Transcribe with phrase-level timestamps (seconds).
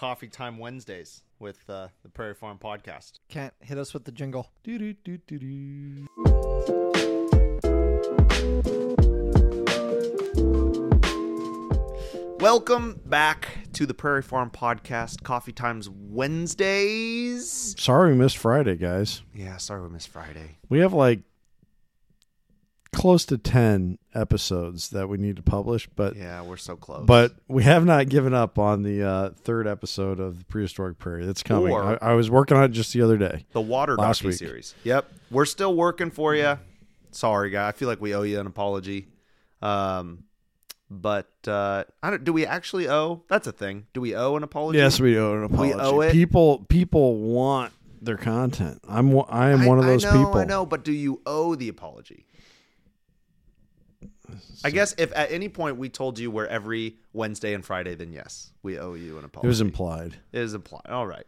[0.00, 3.18] Coffee Time Wednesdays with uh, the Prairie Farm Podcast.
[3.28, 4.50] Can't hit us with the jingle.
[12.40, 17.74] Welcome back to the Prairie Farm Podcast, Coffee Times Wednesdays.
[17.78, 19.20] Sorry we missed Friday, guys.
[19.34, 20.56] Yeah, sorry we missed Friday.
[20.70, 21.20] We have like
[23.00, 27.06] close to 10 episodes that we need to publish, but Yeah, we're so close.
[27.06, 31.24] but we have not given up on the uh, third episode of the prehistoric prairie.
[31.24, 31.74] That's coming.
[31.74, 33.46] I, I was working on it just the other day.
[33.52, 34.74] the water docu series.
[34.84, 36.58] Yep, we're still working for you.
[37.10, 37.68] Sorry, guy.
[37.68, 39.08] I feel like we owe you an apology.
[39.62, 40.24] Um,
[40.90, 42.22] but uh, I don't.
[42.22, 43.22] Do we actually owe?
[43.28, 43.86] That's a thing.
[43.94, 44.78] Do we owe an apology?
[44.78, 45.74] Yes, we owe an apology.
[45.74, 46.12] We owe it.
[46.12, 48.80] People people want their content.
[48.88, 50.40] I'm I am one of those I know, people.
[50.40, 52.26] I know, but do you owe the apology?
[54.64, 58.12] I guess if at any point we told you we're every Wednesday and Friday, then
[58.12, 59.46] yes, we owe you an apology.
[59.46, 60.16] It was implied.
[60.32, 60.86] It is implied.
[60.88, 61.24] All right.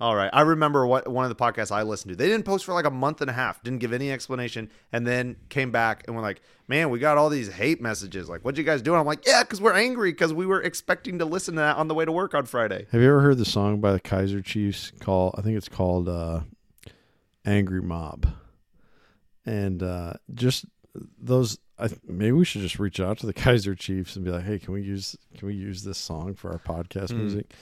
[0.00, 0.30] All right.
[0.32, 2.16] I remember what one of the podcasts I listened to.
[2.16, 5.06] They didn't post for like a month and a half, didn't give any explanation, and
[5.06, 8.28] then came back and were like, "Man, we got all these hate messages.
[8.28, 11.20] Like, what you guys doing?" I'm like, "Yeah, because we're angry because we were expecting
[11.20, 13.38] to listen to that on the way to work on Friday." Have you ever heard
[13.38, 16.40] the song by the Kaiser Chiefs called I think it's called uh
[17.44, 18.26] Angry Mob.
[19.46, 20.64] And uh just
[21.18, 24.44] those I maybe we should just reach out to the Kaiser Chiefs and be like,
[24.44, 27.18] "Hey, can we use can we use this song for our podcast Hmm.
[27.18, 27.52] music?"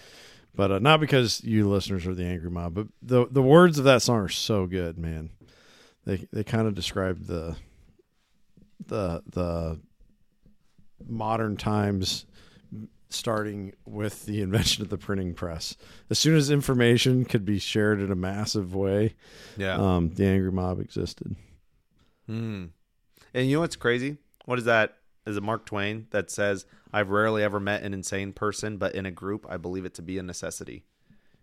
[0.54, 3.84] But uh, not because you listeners are the Angry Mob, but the the words of
[3.84, 5.30] that song are so good, man.
[6.04, 7.56] They they kind of describe the
[8.86, 9.80] the the
[11.06, 12.26] modern times
[13.08, 15.76] starting with the invention of the printing press.
[16.10, 19.14] As soon as information could be shared in a massive way,
[19.56, 19.74] Yeah.
[19.74, 21.34] um, the angry mob existed.
[22.26, 22.66] Hmm.
[23.34, 24.18] And you know what's crazy?
[24.44, 24.96] What is that?
[25.26, 29.06] Is it Mark Twain that says, I've rarely ever met an insane person, but in
[29.06, 30.84] a group, I believe it to be a necessity.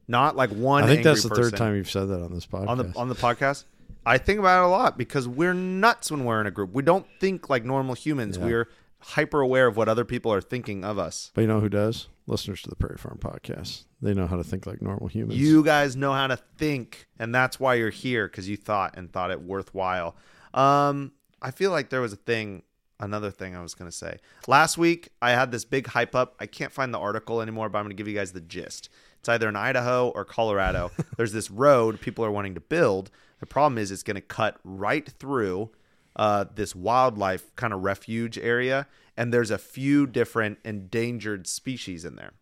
[0.07, 0.83] Not like one.
[0.83, 2.67] I think that's the third time you've said that on this podcast.
[2.67, 3.65] on the on the podcast.
[4.05, 6.73] I think about it a lot because we're nuts when we're in a group.
[6.73, 8.37] We don't think like normal humans.
[8.37, 8.45] Yeah.
[8.45, 11.31] We're hyper aware of what other people are thinking of us.
[11.33, 12.07] but you know who does?
[12.25, 13.83] Listeners to the Prairie Farm podcast.
[14.01, 15.39] They know how to think like normal humans.
[15.39, 19.11] You guys know how to think, and that's why you're here because you thought and
[19.11, 20.15] thought it worthwhile.
[20.53, 21.11] Um,
[21.41, 22.63] I feel like there was a thing,
[22.99, 24.17] another thing I was gonna say
[24.47, 25.09] last week.
[25.21, 26.35] I had this big hype up.
[26.39, 28.89] I can't find the article anymore, but I'm gonna give you guys the gist.
[29.19, 30.91] It's either in Idaho or Colorado.
[31.17, 33.11] There's this road people are wanting to build.
[33.39, 35.69] The problem is it's going to cut right through
[36.15, 42.15] uh, this wildlife kind of refuge area, and there's a few different endangered species in
[42.15, 42.33] there.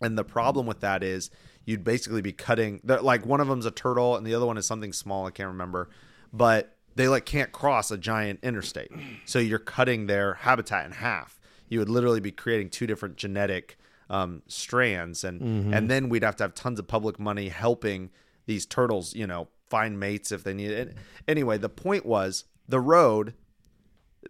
[0.00, 1.30] And the problem with that is
[1.64, 4.64] you'd basically be cutting like one of them's a turtle and the other one is
[4.64, 5.90] something small, I can't remember.
[6.32, 8.90] But they like can't cross a giant interstate.
[9.24, 11.38] So you're cutting their habitat in half.
[11.68, 13.78] You would literally be creating two different genetic
[14.10, 18.10] um, strands and and then we'd have to have tons of public money helping
[18.46, 20.96] these turtles, you know, find mates if they need it.
[21.28, 23.34] Anyway, the point was the road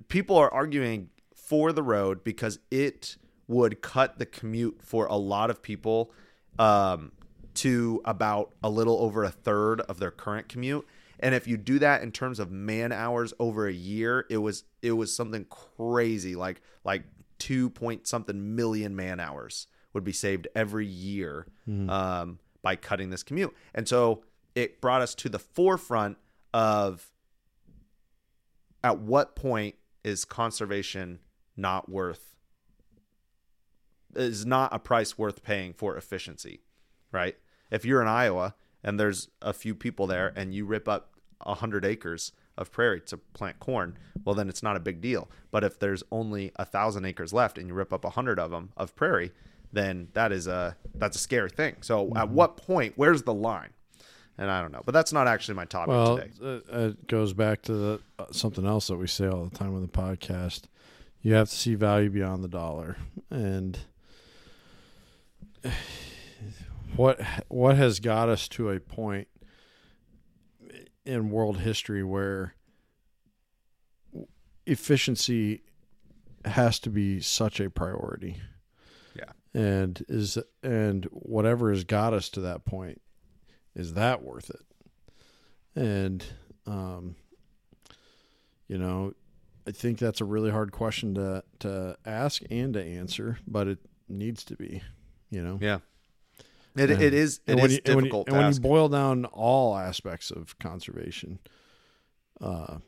[0.09, 5.49] people are arguing for the road because it would cut the commute for a lot
[5.49, 6.13] of people
[6.59, 7.13] um,
[7.55, 10.87] to about a little over a third of their current commute.
[11.21, 14.65] And if you do that in terms of man hours over a year, it was
[14.83, 17.05] it was something crazy, like like
[17.39, 21.47] two point something million man hours would be saved every year
[21.91, 23.55] um, by cutting this commute.
[23.75, 24.23] And so
[24.55, 26.19] it brought us to the forefront
[26.55, 27.11] of
[28.83, 29.75] at what point
[30.05, 31.19] is conservation
[31.57, 32.37] not worth
[34.15, 36.61] is not a price worth paying for efficiency
[37.13, 37.37] right
[37.71, 41.13] if you're in iowa and there's a few people there and you rip up
[41.43, 45.31] 100 acres of prairie to plant corn well then it's not a big deal.
[45.51, 48.51] But if there's only a thousand acres left and you rip up a 100 of
[48.51, 49.33] them of prairie
[49.73, 51.77] then that is a that's a scary thing.
[51.83, 53.71] So at what point where's the line?
[54.41, 56.63] And i don't know but that's not actually my topic well, today.
[56.73, 59.75] uh, it goes back to the, uh, something else that we say all the time
[59.75, 60.63] on the podcast.
[61.23, 62.97] You have to see value beyond the dollar,
[63.31, 63.77] and
[66.97, 69.29] what what has got us to a point
[71.05, 72.55] in world history where
[74.67, 75.63] efficiency
[76.45, 78.37] has to be such a priority.
[79.17, 79.33] Yeah.
[79.55, 83.01] And is and whatever has got us to that point
[83.75, 85.81] is that worth it?
[85.81, 86.25] And
[86.67, 87.17] um
[88.69, 89.15] you know,
[89.67, 93.79] I think that's a really hard question to to ask and to answer, but it
[94.09, 94.83] needs to be,
[95.31, 95.59] you know.
[95.61, 95.79] yeah
[96.81, 98.89] it, And- it is it is you, and when you- difficult and when you boil
[98.89, 101.39] down all aspects of conservation,
[102.41, 102.79] uh,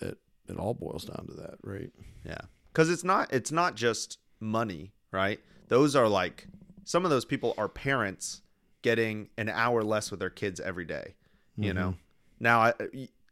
[0.00, 0.18] it
[0.48, 1.90] it all boils down to that, right?
[2.24, 2.40] Yeah.
[2.72, 5.40] Cuz it's not it's not just money, right?
[5.68, 6.48] Those are like
[6.84, 8.42] some of those people are parents
[8.82, 11.14] getting an hour less with their kids every day,
[11.56, 11.78] you Mm-hmm.
[11.78, 11.94] know.
[12.40, 12.74] Now I,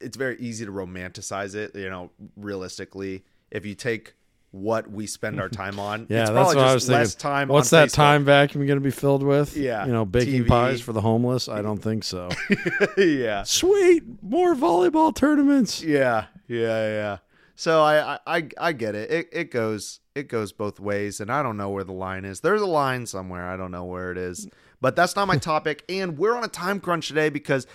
[0.01, 3.25] it's very easy to romanticize it, you know, realistically.
[3.51, 4.15] If you take
[4.53, 7.19] what we spend our time on, Yeah, it's that's probably what I was thinking.
[7.19, 7.95] time What's that Facebook.
[7.95, 9.57] time vacuum going to be filled with?
[9.57, 10.49] Yeah, you know, baking TV.
[10.49, 11.49] pies for the homeless.
[11.49, 12.29] I don't think so.
[12.97, 13.43] yeah.
[13.43, 15.83] Sweet, more volleyball tournaments.
[15.83, 17.19] Yeah, yeah, yeah.
[17.55, 19.11] So I, I, I, I get it.
[19.11, 22.41] It, it goes, it goes both ways, and I don't know where the line is.
[22.41, 23.49] There's a line somewhere.
[23.49, 24.49] I don't know where it is,
[24.81, 25.85] but that's not my topic.
[25.89, 27.67] And we're on a time crunch today because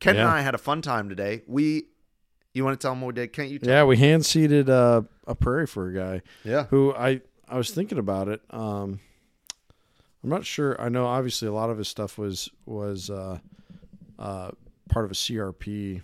[0.00, 1.42] Ken and I had a fun time today.
[1.46, 1.84] We,
[2.54, 3.32] you want to tell them what we did?
[3.32, 3.58] Can't you?
[3.58, 6.64] Tell Yeah, we hand seeded uh, a prairie for a guy yeah.
[6.64, 8.42] who I I was thinking about it.
[8.50, 9.00] Um,
[10.22, 10.80] I'm not sure.
[10.80, 13.38] I know obviously a lot of his stuff was was uh,
[14.18, 14.50] uh,
[14.88, 16.02] part of a CRP,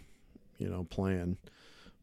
[0.59, 1.37] you know, plan.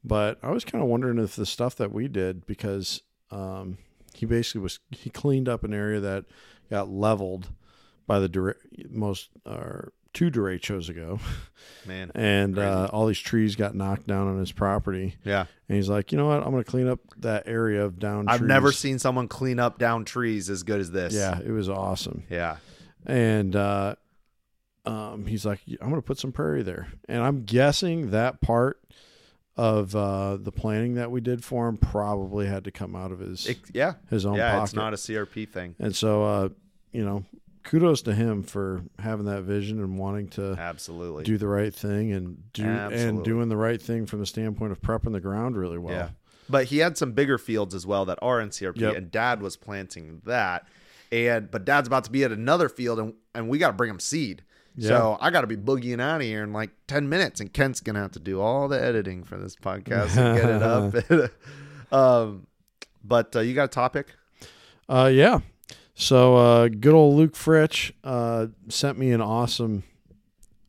[0.04, 3.78] But I was kind of wondering if the stuff that we did because um,
[4.14, 6.26] he basically was he cleaned up an area that
[6.69, 7.50] got leveled
[8.06, 8.58] by the dere-
[8.90, 11.19] most or two derechos ago,
[11.88, 12.12] Man.
[12.15, 15.15] and uh, all these trees got knocked down on his property.
[15.25, 15.45] Yeah.
[15.68, 16.44] And he's like, you know what?
[16.44, 18.27] I'm going to clean up that area of down.
[18.27, 21.13] I've trees." never seen someone clean up down trees as good as this.
[21.13, 22.24] Yeah, it was awesome.
[22.30, 22.57] Yeah.
[23.06, 23.95] And uh,
[24.86, 28.80] um, he's like, I'm going to put some prairie there, and I'm guessing that part
[29.56, 33.19] of uh, the planning that we did for him probably had to come out of
[33.19, 33.94] his It, yeah.
[34.09, 34.51] his own Yeah.
[34.51, 34.63] pocket.
[34.63, 35.75] It's not a CRP thing.
[35.80, 36.50] and so, uh,
[36.92, 37.24] you know,
[37.63, 41.24] kudos to him for having that vision and wanting to Absolutely.
[41.24, 44.81] do the right thing and do and doing the right thing from the standpoint of
[44.81, 45.95] prepping the ground really well.
[45.95, 46.10] Yeah.
[46.50, 48.95] But he had some bigger fields as well that are in CRP, Yep.
[48.95, 50.68] and Dad was planting that.
[51.12, 53.89] And but Dad's about to be at another field, and and we got to bring
[53.89, 54.44] him seed.
[54.80, 57.80] So I got to be boogieing out of here in like ten minutes, and Kent's
[57.80, 61.92] gonna have to do all the editing for this podcast and get it up.
[61.94, 62.48] um,
[63.04, 64.07] but uh, you got a topic?
[64.89, 65.39] Uh, yeah.
[66.04, 69.84] So, uh, good old Luke Fritch uh, sent me an awesome.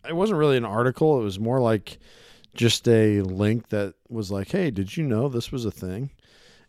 [0.08, 1.20] It wasn't really an article.
[1.20, 1.98] It was more like
[2.54, 6.10] just a link that was like, "Hey, did you know this was a thing?"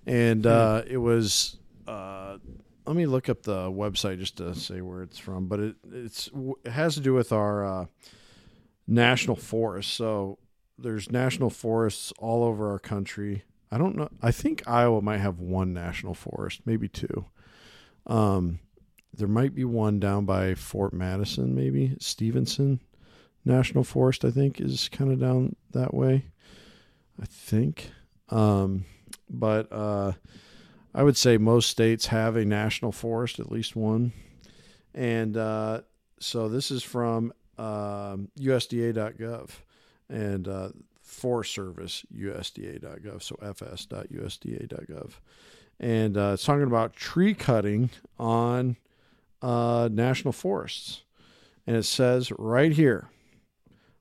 [0.07, 1.57] And uh, it was.
[1.87, 2.39] Uh,
[2.87, 5.45] let me look up the website just to say where it's from.
[5.45, 6.31] But it it's
[6.63, 7.85] it has to do with our uh,
[8.87, 9.93] national forests.
[9.93, 10.39] So
[10.79, 13.43] there's national forests all over our country.
[13.71, 14.09] I don't know.
[14.23, 17.25] I think Iowa might have one national forest, maybe two.
[18.07, 18.59] Um,
[19.13, 22.81] there might be one down by Fort Madison, maybe Stevenson
[23.45, 24.25] National Forest.
[24.25, 26.25] I think is kind of down that way.
[27.21, 27.91] I think,
[28.29, 28.85] um,
[29.29, 30.13] but uh,
[30.93, 34.11] I would say most states have a national forest, at least one.
[34.93, 35.81] And uh,
[36.19, 39.49] so this is from um, USDA.gov
[40.09, 40.69] and uh,
[41.01, 45.11] Forest Service USDA.gov, so fs.usda.gov
[45.79, 48.77] and uh, it's talking about tree cutting on
[49.41, 51.03] uh, national forests.
[51.67, 53.09] And it says right here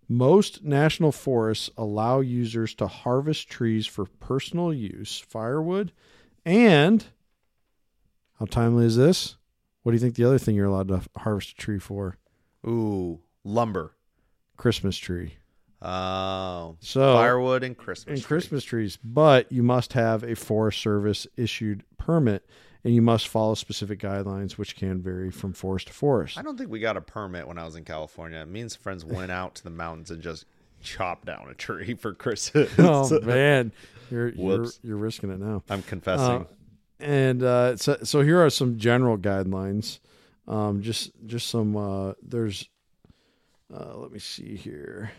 [0.09, 5.93] most national forests allow users to harvest trees for personal use, firewood,
[6.45, 7.07] and
[8.39, 9.37] how timely is this?
[9.83, 12.17] What do you think the other thing you're allowed to harvest a tree for?
[12.67, 13.93] Ooh, lumber.
[14.57, 15.35] Christmas tree.
[15.85, 18.13] Oh, So firewood and Christmas.
[18.15, 18.27] and tree.
[18.27, 22.47] Christmas trees, but you must have a Forest Service issued permit
[22.85, 26.37] and you must follow specific guidelines, which can vary from forest to forest.
[26.39, 28.45] I don't think we got a permit when I was in California.
[28.45, 30.45] Me and some friends went out to the mountains and just
[30.83, 32.71] chopped down a tree for Christmas.
[32.79, 33.73] Oh man,
[34.11, 35.63] you're you're, you're risking it now.
[35.71, 36.43] I'm confessing.
[36.43, 36.45] Uh,
[37.01, 39.99] and uh, so, so here are some general guidelines.
[40.47, 41.75] Um, just just some.
[41.77, 42.69] Uh, there's.
[43.75, 45.11] Uh, let me see here.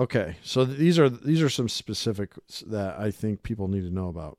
[0.00, 4.08] Okay, so these are these are some specifics that I think people need to know
[4.08, 4.38] about.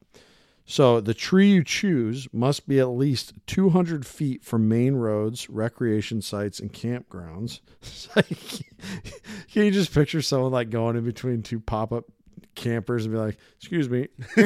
[0.65, 6.22] So the tree you choose must be at least 200 feet from main roads, recreation
[6.22, 7.60] sites, and campgrounds.
[9.53, 12.06] Can you just picture someone like going in between two pop up
[12.56, 14.46] campers and be like, "Excuse me," you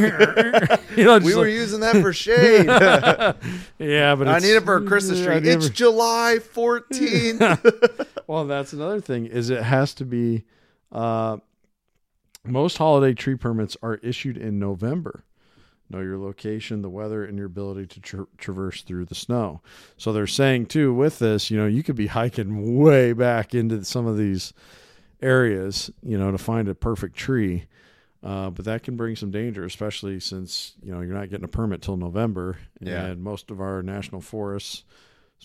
[1.05, 2.65] know, we were like- using that for shade.
[3.79, 5.37] yeah, but I need it for a Christmas tree.
[5.37, 8.05] It's for- July 14th.
[8.27, 10.43] well, that's another thing is it has to be.
[10.91, 11.37] Uh,
[12.43, 15.23] most holiday tree permits are issued in November.
[15.89, 19.61] Know your location, the weather, and your ability to tra- traverse through the snow.
[19.97, 23.83] So they're saying too with this, you know, you could be hiking way back into
[23.85, 24.51] some of these
[25.21, 27.65] areas, you know, to find a perfect tree.
[28.23, 31.47] Uh, but that can bring some danger, especially since you know you're not getting a
[31.49, 33.05] permit till November, Yeah.
[33.05, 34.83] and most of our national forests,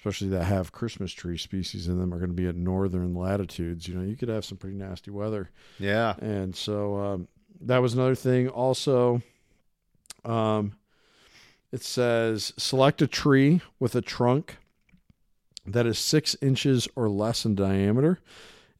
[0.00, 3.86] especially that have Christmas tree species in them, are going to be at northern latitudes.
[3.86, 6.14] You know, you could have some pretty nasty weather, yeah.
[6.20, 7.28] and so um,
[7.60, 8.48] that was another thing.
[8.48, 9.20] Also,
[10.24, 10.72] um,
[11.72, 14.56] It says select a tree with a trunk
[15.66, 18.18] that is six inches or less in diameter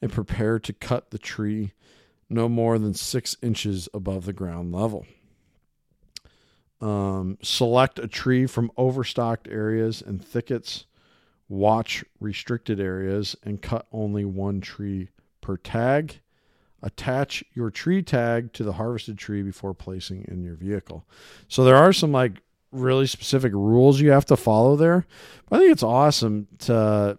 [0.03, 1.73] and prepare to cut the tree
[2.29, 5.07] no more than six inches above the ground level.
[6.81, 10.87] Um, select a tree from overstocked areas and thickets.
[11.51, 15.09] Watch restricted areas and cut only one tree
[15.41, 16.21] per tag.
[16.83, 21.05] Attach your tree tag to the harvested tree before placing in your vehicle.
[21.49, 22.41] So there are some like
[22.73, 25.07] really specific rules you have to follow there.
[25.49, 27.19] But I think it's awesome to,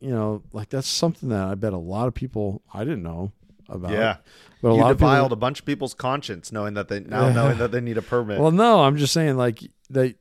[0.00, 3.32] you know, like that's something that I bet a lot of people I didn't know
[3.68, 3.90] about.
[3.90, 4.18] Yeah.
[4.62, 5.08] but a you lot of people.
[5.08, 7.32] defiled a bunch of people's conscience knowing that they now Yeah.
[7.34, 8.38] knowing that they need a permit.
[8.40, 9.58] Well, no, I'm just saying like
[9.90, 10.14] they.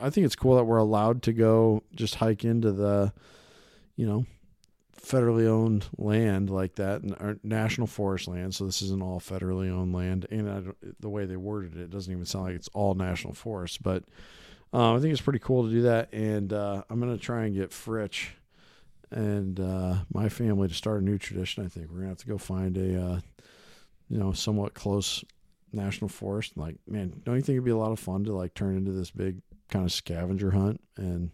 [0.00, 3.12] I think it's cool that we're allowed to go just hike into the,
[3.96, 4.26] you know,
[5.00, 8.54] federally owned land like that, and national forest land.
[8.54, 12.12] So this isn't all federally owned land, and the way they worded it, it doesn't
[12.12, 13.82] even sound like it's all national forest.
[13.82, 14.04] But
[14.72, 17.54] uh, I think it's pretty cool to do that, and uh, I'm gonna try and
[17.54, 18.28] get Fritch
[19.10, 21.64] and uh, my family to start a new tradition.
[21.64, 23.20] I think we're gonna have to go find a, uh,
[24.08, 25.24] you know, somewhat close
[25.72, 26.56] national forest.
[26.56, 28.92] Like, man, don't you think it'd be a lot of fun to like turn into
[28.92, 31.30] this big kind of scavenger hunt and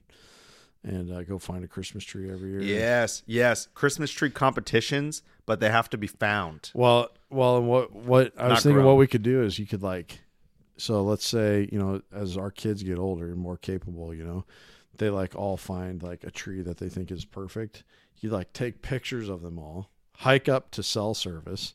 [0.82, 2.60] and uh, go find a Christmas tree every year?
[2.60, 3.68] yes, yes.
[3.74, 6.70] Christmas tree competitions, but they have to be found.
[6.74, 8.86] Well, well, and what what I was Not thinking, grown.
[8.86, 10.20] what we could do is you could like,
[10.76, 14.44] so let's say you know as our kids get older and more capable, you know,
[14.98, 17.82] they like all find like a tree that they think is perfect.
[18.20, 21.74] You like take pictures of them all, hike up to cell service,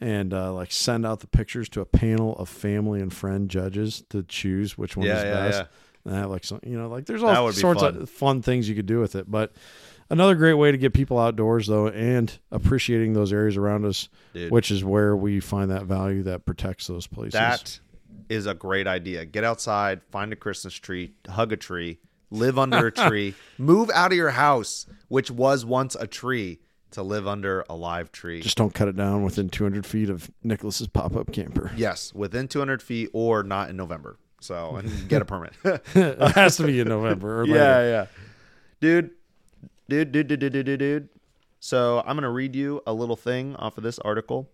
[0.00, 4.02] and uh, like send out the pictures to a panel of family and friend judges
[4.10, 5.58] to choose which one Yeah, is yeah, best.
[5.60, 5.66] yeah.
[6.04, 7.96] And have like some, you know, like there's all sorts fun.
[7.96, 9.28] of fun things you could do with it.
[9.28, 9.52] But
[10.08, 14.52] another great way to get people outdoors though, and appreciating those areas around us, Dude.
[14.52, 17.32] which is where we find that value that protects those places.
[17.32, 17.80] That
[18.28, 19.24] is a great idea.
[19.24, 21.98] Get outside, find a Christmas tree, hug a tree,
[22.30, 26.60] live under a tree, move out of your house, which was once a tree,
[26.96, 28.40] to live under a live tree.
[28.40, 31.70] just don't cut it down within 200 feet of Nicholas's pop-up camper.
[31.76, 34.16] yes, within 200 feet or not in November.
[34.40, 35.52] So, and get a permit.
[35.64, 37.40] it has to be in November.
[37.42, 37.58] Or later.
[37.58, 38.06] yeah, yeah.
[38.80, 39.10] Dude,
[39.88, 41.08] dude, dude, dude, dude, dude, dude, dude.
[41.60, 44.48] So I'm going to read you a little thing off of this article.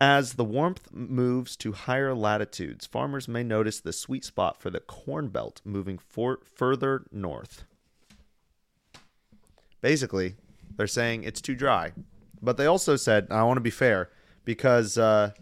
[0.00, 4.80] As the warmth moves to higher latitudes, farmers may notice the sweet spot for the
[4.80, 7.64] corn belt moving for- further north.
[9.80, 10.34] Basically,
[10.76, 11.92] they're saying it's too dry.
[12.42, 14.10] But they also said, I want to be fair,
[14.44, 15.32] because uh,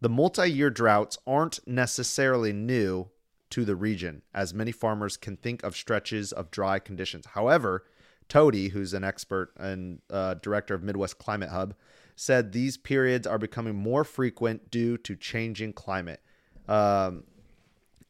[0.00, 3.10] the multi year droughts aren't necessarily new
[3.50, 7.26] to the region, as many farmers can think of stretches of dry conditions.
[7.26, 7.84] However,
[8.28, 11.74] Todey, who's an expert and uh, director of Midwest Climate Hub,
[12.14, 16.20] said these periods are becoming more frequent due to changing climate.
[16.68, 17.24] Um,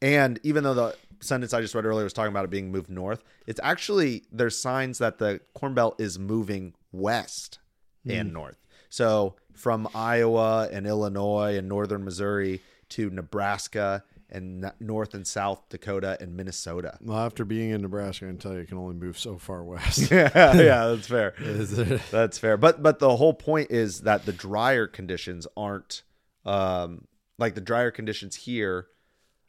[0.01, 2.89] and even though the sentence I just read earlier was talking about it being moved
[2.89, 7.59] north, it's actually there's signs that the Corn Belt is moving west
[8.07, 8.57] and north.
[8.89, 16.17] So from Iowa and Illinois and northern Missouri to Nebraska and north and south Dakota
[16.19, 16.97] and Minnesota.
[17.01, 19.63] Well, after being in Nebraska, I can tell you, it can only move so far
[19.63, 20.11] west.
[20.11, 21.33] yeah, yeah, that's fair.
[22.11, 22.57] That's fair.
[22.57, 26.03] But but the whole point is that the drier conditions aren't
[26.45, 27.07] um
[27.37, 28.87] like the drier conditions here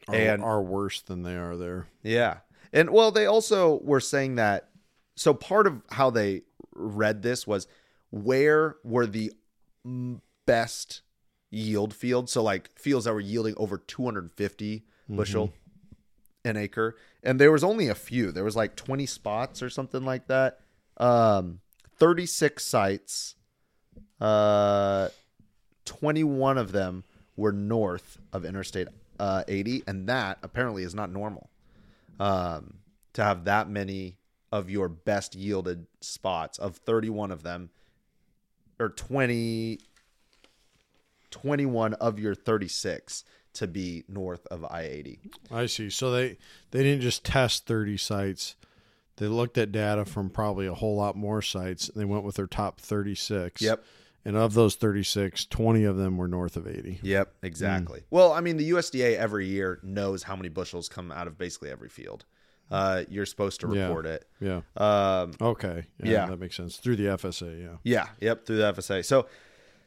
[0.09, 1.89] are, And- are worse than they are there.
[2.03, 2.39] Yeah.
[2.73, 4.69] And well, they also were saying that.
[5.17, 6.43] So part of how they
[6.73, 7.67] read this was
[8.11, 9.33] where were the
[10.47, 11.03] best
[11.51, 12.33] yield fields?
[12.33, 15.53] So like fields that were yielding over 250 bushel
[16.45, 18.33] an acre, and there was only a few.
[18.33, 20.61] There was like 20 spots or something like that.
[20.97, 21.61] Um,
[21.99, 23.35] 36 sites.
[24.21, 25.09] Uh,
[25.85, 27.05] 21 of them
[27.37, 28.89] were north of Interstate
[29.21, 31.51] uh, 80, and that apparently is not normal.
[32.19, 32.79] Um,
[33.13, 34.17] to have that many
[34.51, 37.71] of your best yielded spots, of 31 of them,
[38.79, 39.79] or 20,
[41.31, 45.21] 21 of your 36 to be north of I 80.
[45.51, 45.91] I see.
[45.91, 46.39] So they
[46.71, 48.57] they didn't just test 30 sites.
[49.17, 51.89] They looked at data from probably a whole lot more sites.
[51.89, 53.61] And they went with their top 36.
[53.61, 53.85] Yep.
[54.25, 57.01] And of those 36, 20 of them were north of 80.
[57.03, 58.03] Yep, exactly.
[58.11, 61.71] Well, I mean, the USDA every year knows how many bushels come out of basically
[61.71, 62.27] every field.
[62.71, 63.87] Uh, you're supposed to Yeah.
[63.87, 64.29] report it.
[64.39, 64.61] Yeah.
[64.77, 65.87] Um, Okay.
[66.03, 66.27] Yeah, Yeah.
[66.27, 66.77] That makes sense.
[66.77, 67.59] Through the FSA.
[67.61, 67.77] Yeah.
[67.83, 69.03] Yeah, yep, through the FSA.
[69.05, 69.27] So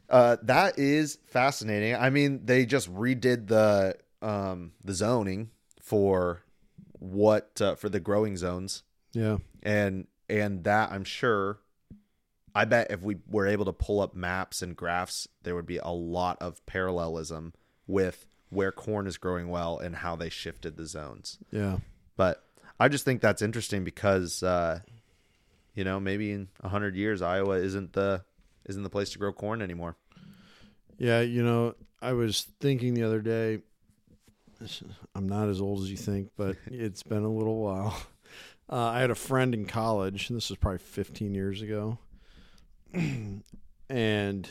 [0.10, 1.96] uh, that is fascinating.
[1.96, 6.44] I mean, they just redid the um, the zoning for
[7.00, 9.38] what uh, for the growing zones, Yeah.
[9.62, 11.60] and and that I'm sure.
[12.56, 15.78] I bet if we were able to pull up maps and graphs, there would be
[15.78, 17.54] a lot of parallelism
[17.88, 21.40] with where corn is growing well and how they shifted the zones.
[21.52, 21.78] Yeah.
[22.16, 22.44] But
[22.80, 24.80] I just think that's interesting because uh,
[25.74, 28.24] you know maybe in hundred years Iowa isn't the
[28.66, 29.96] isn't the place to grow corn anymore.
[30.98, 33.60] Yeah, you know, I was thinking the other day.
[35.14, 37.98] I'm not as old as you think, but it's been a little while.
[38.70, 41.98] Uh, I had a friend in college, and this was probably 15 years ago,
[43.90, 44.50] and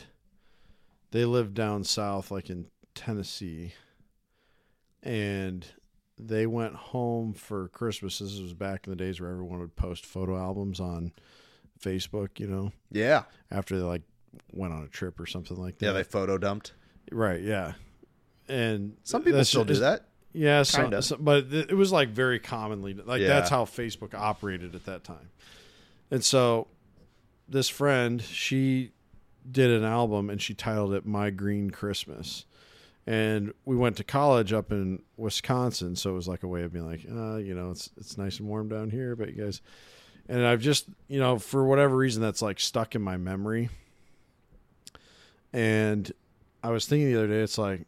[1.11, 3.73] they lived down south, like in Tennessee,
[5.01, 5.65] and
[6.17, 8.19] they went home for Christmas.
[8.19, 11.11] This was back in the days where everyone would post photo albums on
[11.81, 14.03] Facebook, you know, Yeah, after they like
[14.51, 15.85] went on a trip or something like that.
[15.87, 16.73] yeah, they photo dumped.
[17.11, 17.73] Right, yeah.
[18.47, 20.07] And Some people that's- still do that.
[20.35, 21.01] Yeah, so, Kinda.
[21.19, 23.27] but it was like very commonly like Yeah.
[23.27, 25.29] that's how Facebook operated at that time.
[26.09, 26.67] And so
[27.47, 28.91] this friend, she
[29.49, 32.45] did an album and she titled it My Green Christmas.
[33.05, 36.71] And we went to college up in Wisconsin, so it was like a way of
[36.71, 39.61] being like, uh, you know, it's it's nice and warm down here, but you guys
[40.29, 43.69] and I've just, you know, for whatever reason that's like stuck in my memory.
[45.51, 46.11] And
[46.63, 47.85] I was thinking the other day, it's like,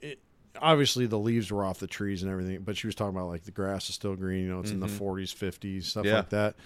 [0.00, 0.18] it,
[0.60, 3.44] obviously the leaves were off the trees and everything, but she was talking about like
[3.44, 6.16] the grass is still green, you know, it's in the 40s, 50s, stuff Yeah.
[6.16, 6.56] like that.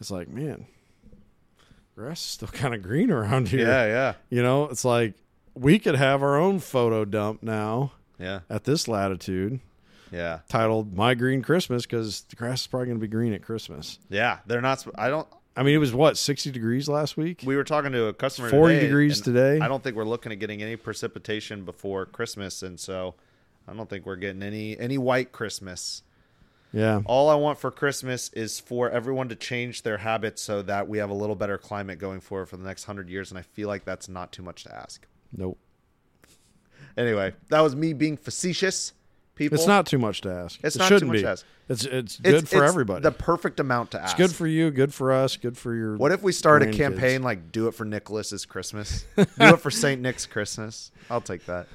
[0.00, 0.66] It's like, man,
[1.94, 3.66] grass is still kind of green around here.
[3.66, 5.14] Yeah, yeah, You know, it's like
[5.54, 9.60] we could have our own photo dump now yeah, at this latitude
[10.12, 13.42] yeah, titled My Green Christmas because the grass is probably going to be green at
[13.42, 13.98] Christmas.
[14.08, 14.38] yeah.
[14.46, 14.86] They're not.
[14.96, 15.26] I don't.
[15.56, 17.42] I mean, it was what, 60 degrees last week?
[17.46, 18.50] We were talking to a customer.
[18.50, 19.60] 40 today, degrees today.
[19.60, 23.14] I don't think we're looking at getting any precipitation before Christmas, and so
[23.68, 26.02] I don't think we're getting any any white Christmas.
[26.74, 27.00] Yeah.
[27.06, 30.98] All I want for Christmas is for everyone to change their habits so that we
[30.98, 33.68] have a little better climate going forward for the next hundred years, and I feel
[33.68, 35.06] like that's not too much to ask.
[35.36, 35.58] Nope.
[36.96, 38.92] Anyway, that was me being facetious.
[39.36, 40.60] People, It's not too much to ask.
[40.62, 41.22] It's it not too shouldn't much be.
[41.22, 41.44] to ask.
[41.68, 43.02] It's it's good It's- for it's everybody.
[43.02, 44.12] The perfect amount to ask.
[44.12, 45.96] it's good for you, good for us, good for your.
[45.96, 49.04] What if we start a campaign like "Do it for Nicholas's Christmas"?
[49.16, 50.92] Do it for Saint Nick's Christmas.
[51.10, 51.66] I'll take that.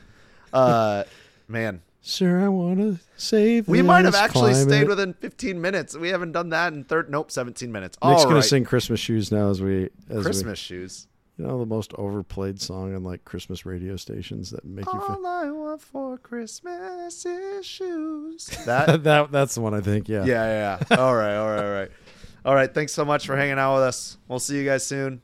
[0.54, 1.04] Uh,
[1.50, 3.68] man, Sir, I want to save.
[3.68, 4.70] we might have actually climate.
[4.70, 5.98] stayed within 15 minutes.
[5.98, 7.10] We haven't done that in third.
[7.10, 7.98] Nope, 17 minutes.
[8.04, 11.08] Nick's All gonna sing Christmas shoes now as we as Christmas shoes.
[11.38, 15.02] you know the most overplayed song on like Christmas radio stations that make you feel
[15.02, 18.50] All I want for Christmas is shoes.
[18.66, 19.04] That.
[19.04, 20.08] that that's the one I think.
[20.08, 20.24] Yeah.
[20.24, 20.98] yeah, yeah, yeah.
[20.98, 21.92] All right, all right, all right.
[22.46, 22.74] All right.
[22.74, 24.18] Thanks so much for hanging out with us.
[24.30, 25.22] We'll see you guys soon.